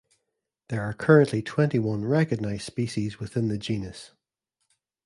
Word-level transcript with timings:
There 0.69 0.81
are 0.81 0.93
currently 0.95 1.43
twenty-one 1.43 2.05
recognised 2.05 2.63
species 2.63 3.19
within 3.19 3.49
the 3.49 3.59
genus. 3.59 4.13